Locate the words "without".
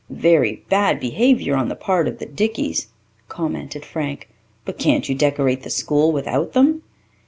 6.11-6.53